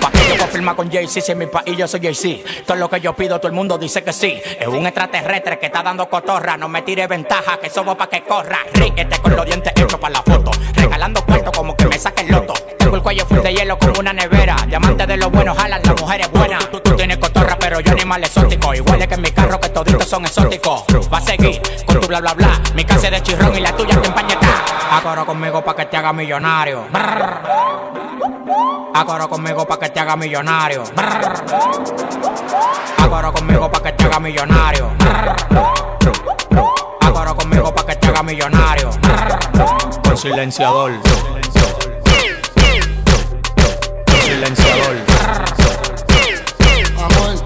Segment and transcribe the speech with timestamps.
[0.00, 2.48] Pa' que yo confirma con Jay-Z, si en mi país yo soy Jay-Z.
[2.64, 4.40] Todo lo que yo pido, todo el mundo dice que sí.
[4.60, 6.56] Es un extraterrestre que está dando cotorra.
[6.56, 8.60] No me tire ventaja, que somos pa' que corra.
[8.72, 10.52] Ríete con los dientes hechos para la foto.
[10.74, 12.54] Regalando cuarto como que me saque el loto.
[12.78, 14.54] Tengo el cuello full de hielo como una nevera.
[14.68, 16.70] Diamante de los buenos, jalan las mujeres buenas.
[16.70, 17.35] Tú, tú tienes cotorra,
[17.76, 18.74] pero yo animal exótico.
[18.74, 20.84] Igual es que en mi carro que toditos son exóticos.
[21.12, 22.60] Va a seguir con tu bla bla bla.
[22.74, 24.48] Mi casa es de chirrón y la tuya te empañeta.
[24.90, 26.86] Ahora conmigo pa' que te haga millonario.
[28.94, 30.84] Ahora conmigo pa' que te haga millonario.
[32.98, 34.90] Ahora conmigo pa' que te haga millonario.
[37.02, 38.90] Ahora conmigo pa' que te haga millonario.
[40.02, 40.92] Con silenciador.
[44.06, 44.96] Con silenciador.
[46.98, 47.45] Amor,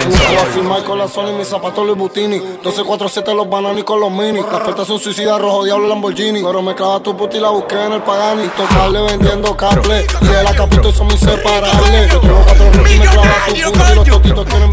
[0.00, 0.10] amor.
[0.12, 2.38] Nunca voy a firmar con la Sony, mis zapatos Louis Butini.
[2.38, 4.40] 1247 los bananos y con los mini.
[4.40, 6.42] Las puertas son suicidas, rojo diablo Lamborghini.
[6.42, 8.44] Pero me clava tu puta y la busqué en el Pagani.
[8.44, 10.06] Intocable vendiendo cable.
[10.20, 12.12] Y de la capito son inseparables.
[12.12, 14.70] Yo tengo cuatro y me clava tu puta y los totitos quieren.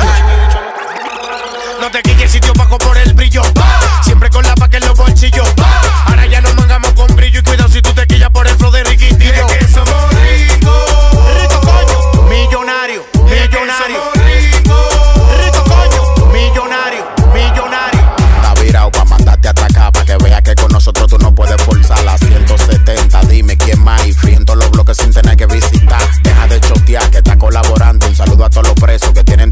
[1.82, 3.42] No te quites sitio bajo por el brillo.
[4.04, 5.48] Siempre con la paca en los bolsillos.
[6.08, 7.40] Ahora ya nos mangamos con brillo.
[7.40, 9.48] Y cuidado si tú te quillas por el flow de Riquitillo.
[9.48, 9.95] que somos
[28.96, 29.52] eso que tienen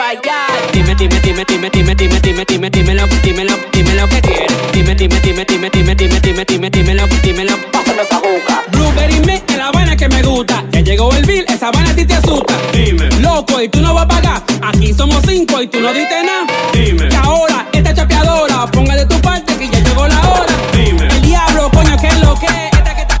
[0.00, 0.46] allá.
[0.72, 4.20] Dime, dime, dime, dime, dime, dime, dime, dime, dime lo, dime lo, dime lo que
[4.20, 4.52] quieres.
[4.72, 8.62] Dime, dime, dime, dime, dime, dime, dime, dime, dime lo, dime lo, pásame esa buca.
[8.72, 10.64] Blueberry me es la vaina que me gusta.
[10.70, 12.54] Ya llegó el bill, esa vaina a ti te asusta.
[12.72, 13.08] Dime.
[13.20, 14.42] Loco, y tú no vas a pagar.
[14.62, 16.46] Aquí somos cinco y tú no diste nada.
[16.72, 17.08] Dime.
[17.10, 20.52] Y ahora, esta chapeadora, ponga de tu parte que ya llegó la hora.
[20.72, 21.06] Dime.
[21.08, 22.72] El diablo, coño, que es lo que es.
[22.72, 23.18] Esta que está-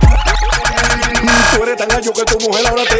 [1.56, 2.93] Tú eres tan gallo que tu mujer ahora te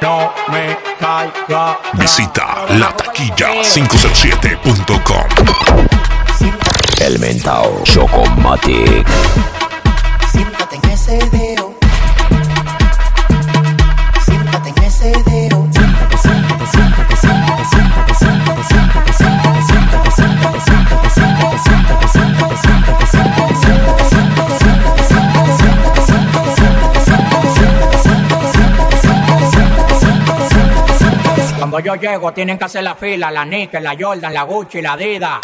[0.00, 1.78] No me caiga.
[1.94, 5.28] Visita lataquilla507.com.
[7.00, 9.06] El mentao Chocomatic.
[10.30, 11.18] Siéntate en ese
[31.84, 35.38] yo llego tienen que hacer la fila, la Nike, la Jordan, la Gucci, la Adidas.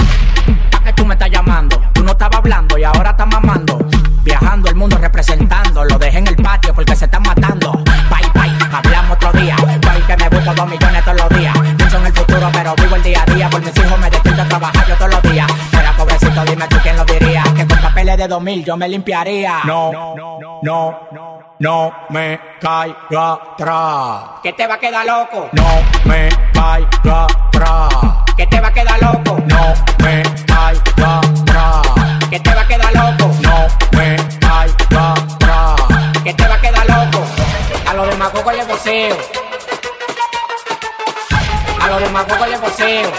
[0.71, 1.79] ¿Para qué tú me estás llamando?
[1.93, 3.79] Tú no estabas hablando y ahora estás mamando.
[4.25, 7.73] Viajando el mundo representando, lo dejé en el patio porque se están matando.
[7.73, 9.55] Bye bye, hablamos otro día.
[9.57, 11.59] Bye que me busco dos millones todos los días.
[11.77, 13.51] Pienso en el futuro, pero vivo el día a día.
[13.51, 15.47] Por mis hijos me despierto a trabajar yo todos los días.
[15.71, 17.45] Pero pobrecito, dime tú quién lo diría.
[17.55, 19.61] Que con papeles de 2000 yo me limpiaría.
[19.65, 20.15] No, no,
[20.63, 21.30] no, no
[22.09, 24.41] me caiga atrás.
[24.43, 25.49] Que te va a quedar loco.
[25.53, 27.89] No me caiga atrás.
[28.35, 29.39] Que te va a quedar loco.
[29.47, 31.87] No me caiga atrás.
[32.31, 33.35] Que te va a quedar loco.
[33.43, 35.77] No me caiga atrás.
[36.25, 37.27] Que te va a quedar loco.
[37.87, 39.17] A los demagogos les voceo.
[41.83, 43.13] A los demagogos les voceo.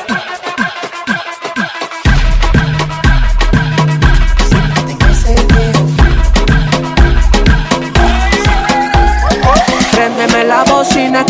[10.82, 11.24] Bocina,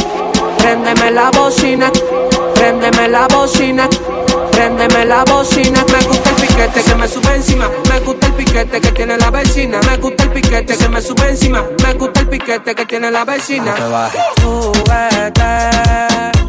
[0.60, 1.92] préndeme la bocina,
[2.54, 3.90] préndeme la bocina,
[4.52, 5.84] préndeme la bocina.
[5.92, 9.30] Me gusta el piquete que me sube encima, me gusta el piquete que tiene la
[9.30, 13.12] vecina, me gusta el piquete que me sube encima, me gusta el piquete que tiene
[13.12, 13.66] la vecina.
[13.66, 15.44] No te bajes, Súbete,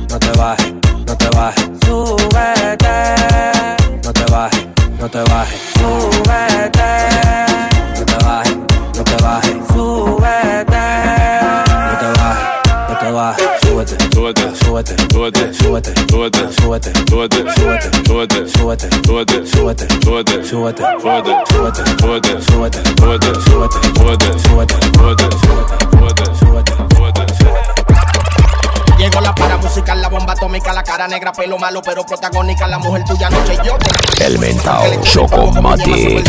[0.09, 0.73] no te bajes,
[1.05, 2.87] no te bajes, súbete,
[4.05, 4.67] no te bajes,
[5.01, 6.91] no te bajes, súbete,
[7.99, 8.57] no te bajes,
[8.97, 10.62] no te bajes, súbete.
[13.23, 20.45] a foda, toda, foda, toda, foda, toda, foda, toda, foda, toda, foda, toda, foda, toda,
[20.45, 26.92] foda, foda, foda, toda, foda, toda, foda, toda, foda, toda, foda, toda, foda, toda,
[29.03, 32.69] Llegó la para musical, la bomba atómica, la cara negra, pelo malo, pero protagónica.
[32.69, 36.25] La mujer tuya noche y yo te El mentao Chocomatic.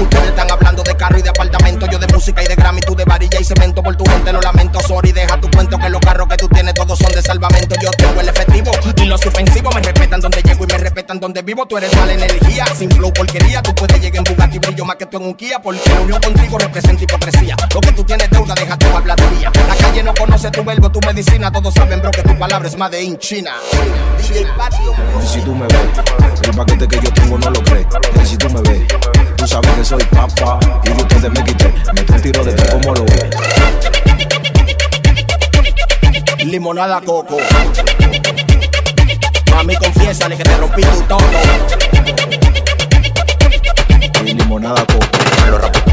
[0.00, 2.94] Ustedes están hablando de carro y de apartamento, yo de música y de Grammy, tú
[2.94, 3.82] de varilla y cemento.
[3.82, 6.74] Por tu gente lo lamento, sorry, deja tu cuento que los carros que tú tienes
[6.74, 7.74] todos son de salvamento.
[7.82, 11.42] Yo tengo el efectivo y los ofensivos me respetan donde llego y me respetan donde
[11.42, 11.66] vivo.
[11.66, 13.62] Tú eres mala energía, sin flow porquería.
[13.62, 16.22] Tú puedes llegar en Bugatti, brillo más que tú en un Kia, porque la unión
[16.22, 17.56] contigo representa hipocresía.
[17.74, 19.50] Lo que tú tienes deuda, deja tu habladuría.
[19.66, 22.76] La calle no conoce tu verbo, tu medicina, todos saben, bro, que tu palabra es
[22.76, 23.52] más de in China.
[25.22, 25.76] Y si tú me ves,
[26.44, 27.86] el paquete que yo tengo no lo crees.
[28.22, 28.82] Y si tú me ves,
[29.36, 30.58] tú sabes que soy papá.
[30.84, 33.30] Y de ustedes me quité, me un tiro de tres como lo ves.
[36.44, 37.38] limonada coco.
[39.50, 41.18] Mami, confiésale que te rompí tu todo.
[44.24, 45.89] Y limonada coco.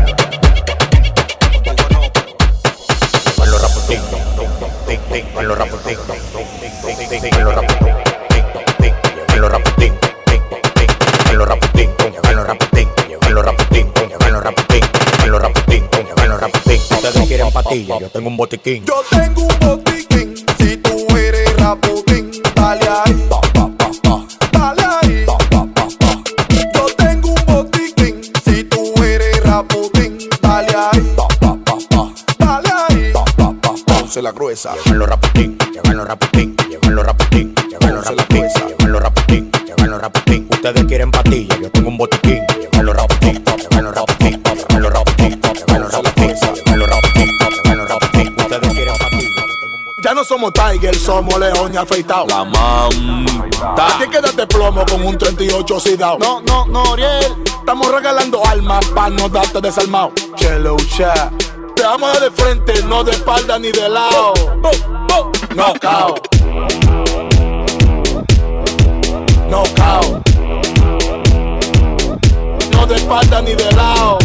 [17.07, 18.85] Ustedes quieren patilla, yo tengo un botiquín.
[18.85, 20.35] Yo tengo un botiquín.
[20.57, 22.06] Si tú eres raputín,
[34.17, 34.73] conoce la gruesa.
[34.73, 39.51] Llevan los rapatín, llevan los rapatín, llevan los rapatín, llevan los rapatín, llevan los rapatín,
[39.65, 40.47] llevan los rapatín.
[40.51, 42.41] Ustedes quieren patilla, yo tengo un botiquín.
[42.59, 47.37] Llevan los rapatín, llevan los rapatín, llevan los rapatín, llevan los rapatín, llevan los rapatín,
[47.63, 48.35] llevan los rapatín.
[48.37, 49.41] Ustedes quieren patilla.
[50.03, 52.27] Ya no somos Tiger, somos león y afeitado.
[52.27, 53.99] La mamta.
[53.99, 56.17] A quédate plomo con un 38 sidao.
[56.19, 57.43] No, no, no, Riel.
[57.45, 60.13] Estamos regalando almas pa' no darte desalmado.
[60.35, 61.46] Chelo, chat.
[61.77, 64.33] Te vamos de frente, no de espalda ni de lado.
[65.55, 66.15] No cao.
[69.47, 70.23] No cao.
[72.71, 74.17] No de espalda ni de lado.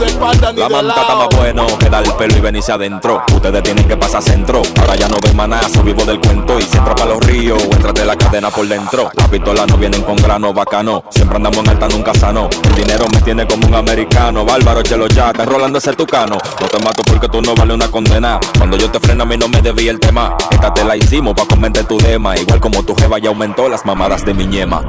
[0.00, 2.72] De espalda ni La de manta está más bueno que dar el pelo y venirse
[2.72, 3.22] adentro.
[3.34, 4.62] Ustedes tienen que pasar centro.
[4.80, 6.58] Ahora ya no ven manazo, vivo del cuento.
[6.58, 9.10] Y si entra para los ríos, o entra de la cadena por dentro.
[9.14, 11.04] Las pistolas no vienen con grano bacano.
[11.10, 12.48] Siempre andamos en alta, nunca sano.
[12.64, 14.44] El dinero me tiene como un americano.
[14.44, 16.38] Bárbaro, chelo ya, te rolando ese tucano.
[16.60, 18.40] No te mato porque tú no vale una condena.
[18.56, 20.34] Cuando yo te freno, a mí no me debí el tema.
[20.50, 22.36] Esta te la hicimos pa' comente tu lema.
[22.36, 24.82] Igual como tu jeva ya aumentó las mamadas de mi ñema.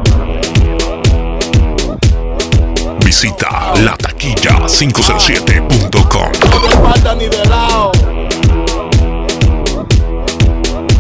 [3.12, 6.32] Visita la taquilla507.com.
[6.50, 7.92] No de espalda ni de lado.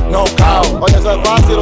[0.10, 0.62] No cao.
[0.82, 1.58] Oye, eso es fácil.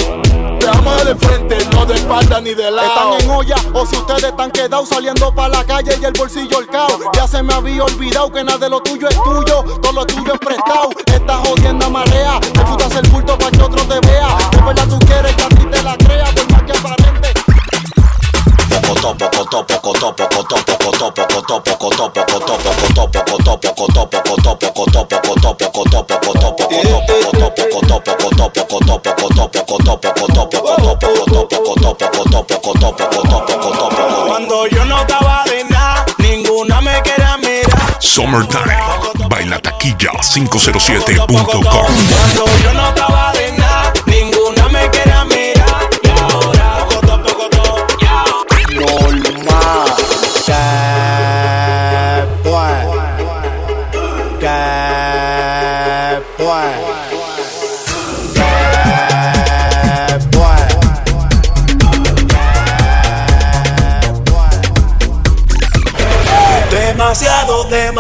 [0.59, 2.87] Te vamos de frente, no de espalda ni de lado.
[2.87, 6.61] Están en olla, o si ustedes están quedados saliendo para la calle y el bolsillo
[6.61, 6.97] el cao.
[7.13, 10.33] Ya se me había olvidado que nada de lo tuyo es tuyo, todo lo tuyo
[10.33, 10.89] es prestado.
[11.13, 14.35] Esta jodienda marea, te chutas el bulto para que otro te vea.
[14.49, 17.18] De verdad tú quieres que a ti te la crea, por más que aparente.
[34.27, 37.97] Cuando yo no estaba de nada, ninguna me quería mirar.
[37.99, 38.77] Summertime.
[39.29, 41.27] Baila taquilla507.com.
[41.27, 43.28] Cuando yo no estaba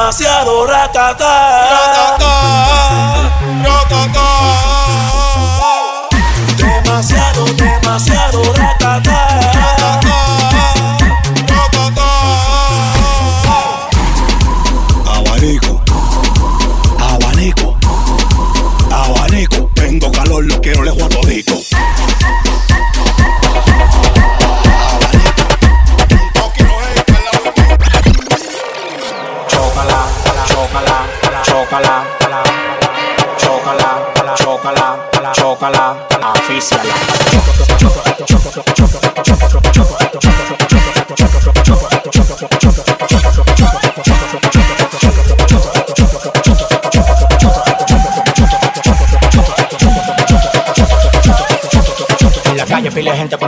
[0.09, 2.38] Demasiado, demasiado ratata.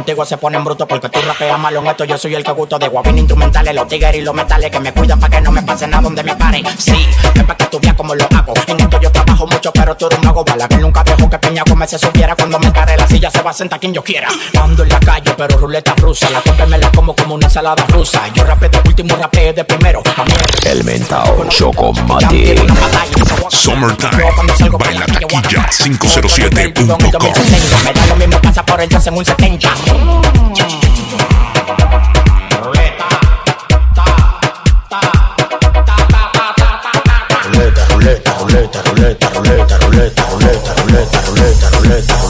[0.01, 2.05] Contigo se ponen brutos porque tú rapeas malo en esto.
[2.05, 4.91] Yo soy el que gusto de guapín instrumentales, los tigres y los metales que me
[4.91, 6.63] cuidan para que no me pase nada donde me pare.
[6.79, 8.53] Sí, es para que tú veas cómo lo hago.
[8.65, 10.67] En esto yo trabajo mucho, pero tú eres un mago bala.
[10.67, 12.35] Que nunca dejo que Peña come se subiera.
[12.35, 14.27] Cuando me pare la silla se va a sentar quien yo quiera.
[14.59, 16.31] Ando en la calle, pero ruleta rusa.
[16.31, 18.27] La copa me la como como una ensalada rusa.
[18.33, 20.01] Yo rapeo de último, rapeo de primero.
[20.65, 22.55] El mentao Chocomati.
[23.49, 24.31] Summertime.
[24.79, 26.97] Baila taquilla507.com.
[27.83, 29.69] Me da lo mismo pasa por el en un 70.
[32.63, 33.07] Ruleta
[37.51, 42.20] Ruleta, rouleta, rouleta, rouleta, rouleta, rouleta, rouleta, rouleta, rouleta, rouleta.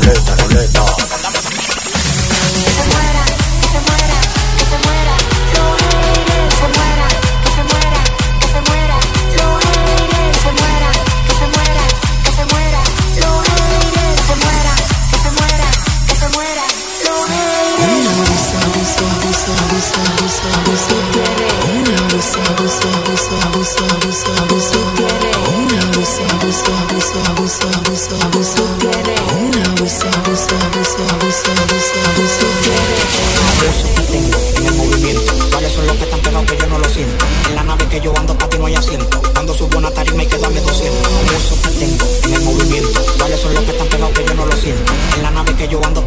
[41.82, 43.02] Tengo en el movimiento.
[43.18, 44.94] ¿Cuáles son los que están pegados que yo no lo siento?
[45.16, 46.00] En la nave que yo ando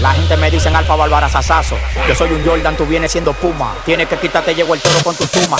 [0.00, 1.76] La gente me dicen alfa bárbara sasazo.
[2.06, 3.74] Yo soy un Jordan, tú vienes siendo Puma.
[3.84, 5.56] Tienes que quitarte, llegó el toro con tu chuma.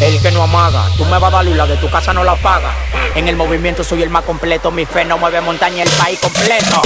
[0.00, 2.24] El que no amaga, tú me vas a dar y la de tu casa no
[2.24, 2.72] la paga.
[3.14, 6.82] En el movimiento soy el más completo, mi fe no mueve montaña el país completo.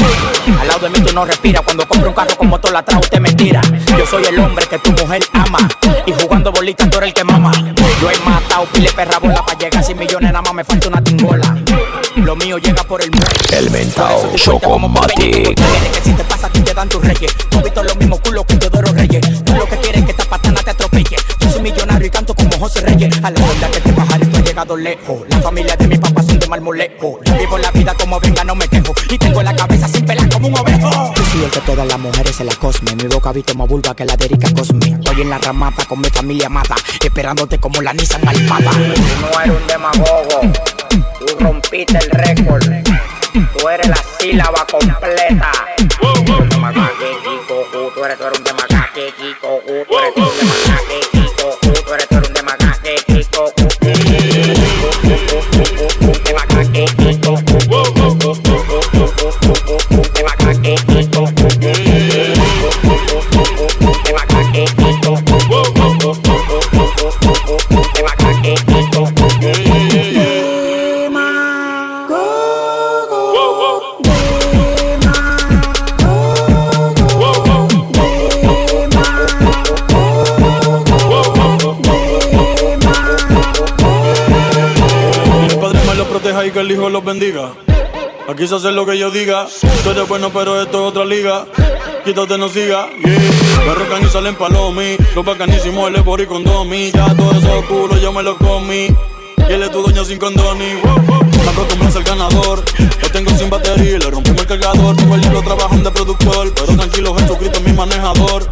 [0.61, 3.21] Al lado de mí tú no respiras, cuando compro un carro con motor atrás usted
[3.21, 3.61] me tira.
[3.97, 5.69] Yo soy el hombre que tu mujer ama
[6.07, 7.53] y jugando bolitas tú eres el que mama.
[8.01, 11.03] Yo he matado pile perra bola para llegar 100 millones, nada más me falta una
[11.03, 11.57] tingola.
[12.17, 13.27] Lo mío llega por el mundo.
[13.53, 15.55] El mentao Chocomatic.
[15.55, 17.35] Que si te pasa a ti te dan tus reyes.
[17.49, 19.45] Tú has visto los mismos culos que Teodoro Reyes.
[19.45, 19.68] Tú lo
[20.89, 21.17] atropelle.
[21.41, 23.15] Yo soy millonario y canto como José Reyes.
[23.23, 25.19] A la verdad que te bajar esto he llegado lejos.
[25.29, 27.21] La familia de mi papá son de marmolejo.
[27.25, 28.95] Yo vivo la vida como venga, no me quejo.
[29.11, 31.15] Y tengo la cabeza sin pelar como un ovejo.
[31.15, 32.95] Yo soy el que todas las mujeres se la cosme.
[32.97, 34.87] Mi boca visto más vulva que la de Erika Cosme.
[34.87, 36.77] Estoy en la ramapa con mi familia amada.
[37.05, 38.71] Esperándote como la Nissan Almada.
[38.71, 38.79] Tú
[39.21, 40.41] no eres un demagogo.
[41.19, 42.65] Tú rompiste el récord.
[43.33, 45.68] Tú eres la sílaba completa.
[86.59, 87.53] Que el Hijo los bendiga.
[88.29, 89.47] Aquí se hace lo que yo diga.
[89.85, 91.47] Tú eres bueno, pero esto es otra liga.
[92.05, 92.89] Quítate, no siga.
[93.05, 93.65] Yeah.
[93.65, 94.97] Me rocan y salen palomi.
[95.15, 96.91] Los bacanísimos, el bori con domi.
[96.91, 98.89] Ya todos esos culos yo me los comí.
[99.49, 100.75] Y él es tu dueño sin condoni.
[101.45, 102.65] Me acostumbré el ganador.
[103.03, 104.97] Lo tengo sin batería le rompimos el cargador.
[104.97, 106.53] Tengo el libro trabajando de productor.
[106.55, 108.49] Pero tranquilo, Jesucristo es mi manejador.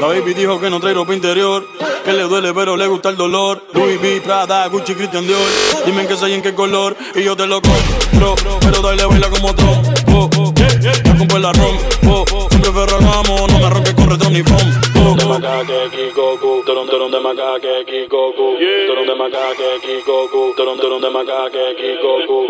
[0.00, 1.66] La baby dijo que no trae ropa interior.
[2.04, 3.62] Que le duele, pero le gusta el dolor.
[3.74, 5.38] Louis V, Prada, Gucci, Christian Dior.
[5.84, 6.96] Dime en qué soy, en qué color.
[7.14, 8.34] Y yo te lo compro.
[8.60, 9.86] Pero dale, baila como Trump.
[10.14, 11.76] Oh, oh, me compro el arrón.
[12.08, 13.46] Oh, oh, siempre ferragamo.
[13.46, 14.80] No me arranques con retro ni foam.
[15.04, 16.62] Oh, de macaque, Kikoku.
[16.64, 18.56] Torón, torón de macaque, Kikoku.
[18.86, 20.54] Torón de macaque, Kikoku.
[20.56, 22.48] Torón, torón de macaque, Kikoku.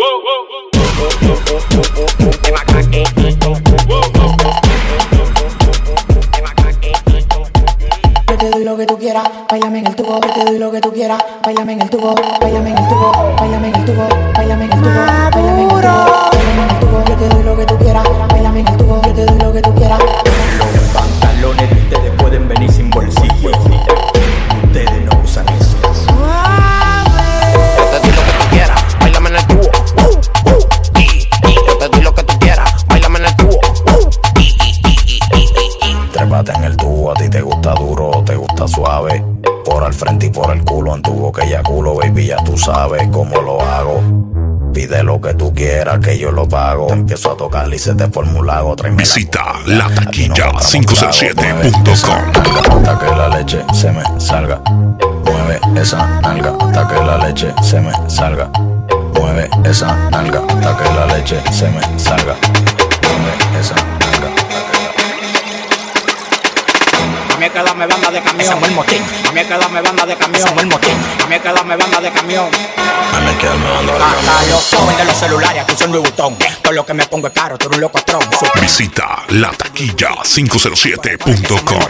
[3.91, 4.20] Yo
[8.41, 10.19] te doy lo que tú quieras, bailame en el tubo.
[10.19, 13.13] Yo te doy lo que tú quieras, bailame en el tubo, bailame en el tubo,
[13.39, 14.99] bailame en el tubo, bailame en el tubo,
[15.33, 15.91] bailame en el tubo,
[16.33, 17.05] bailame en el tubo.
[17.07, 19.03] Yo te doy lo que tú quieras, bailame en el tubo.
[19.03, 20.00] Yo te doy lo que tú quieras.
[46.50, 46.89] Pago.
[46.89, 48.76] Te empiezo a tocar y se te un lago.
[48.76, 49.86] Tráeme la Visita comida.
[50.06, 52.32] Aquí no compramos lataquilla507.com.
[52.32, 52.76] lago.
[52.76, 54.60] Hasta que la leche se me salga.
[55.25, 58.50] Mueve esa nalga hasta que la leche se me salga.
[59.15, 62.36] Mueve esa nalga hasta que la leche se me salga.
[63.02, 63.90] Mueve esa
[67.41, 68.49] mí que dame banda de camión.
[68.49, 69.03] Samuel Motín.
[69.26, 70.47] A mí que dame banda de camión.
[70.47, 70.95] Samuel Motín.
[71.25, 72.47] A mí que dame banda de camión.
[72.47, 72.50] A
[73.21, 76.37] mí que me mando la Hasta los jóvenes de los celulares aquí son Louis Vuitton.
[76.63, 78.21] Todo lo que me pongo es caro, tú eres un locotrón.
[78.61, 81.81] Visita lataquilla507.com.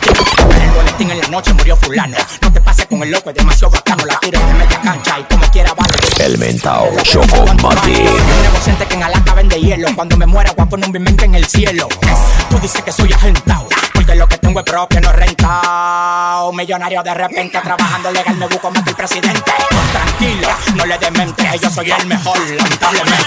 [0.52, 2.16] En el boletín en la noche murió fulano.
[2.42, 4.04] No te pases con el loco, es demasiado bacano.
[4.06, 5.92] La tiro de media cancha y como quiera vale.
[6.20, 7.98] El mentao Soy Chocomatic.
[7.98, 9.88] un negociante que en Alaska vende hielo.
[9.96, 11.88] Cuando me muera, poner un bimente en el cielo.
[12.48, 13.66] Tú dices que soy agentado.
[13.92, 15.16] Porque lo que tengo es propio, no es
[16.52, 19.52] Millonario de repente, trabajando legal, me busco más que el presidente.
[19.92, 21.58] Tranquilo, no le demente.
[21.60, 23.26] Yo soy el mejor, lamentablemente.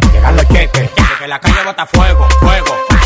[1.31, 3.00] la calle bota fuego, fuego.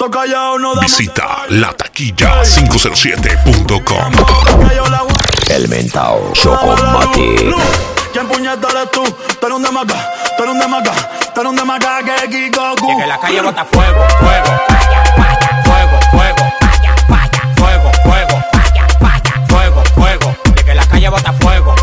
[0.00, 4.12] Toca ya uno da Visita lataquilla507.com.
[5.50, 7.54] El mentao Chocomatic.
[8.10, 9.04] ¿Quién puñeta eres tú?
[9.04, 10.92] Tú eres un demaca, tú eres un demaca,
[11.34, 12.98] tú eres un que Kikoku.
[12.98, 14.58] Que la calle bota fuego, fuego.
[14.68, 15.62] Falla, falla.
[15.64, 16.50] Fuego, fuego.
[16.60, 17.42] Falla, falla.
[17.56, 18.42] Fuego, fuego.
[18.52, 19.34] Falla, falla.
[19.48, 20.34] Fuego, fuego.
[20.64, 21.74] Que la calle bota fuego,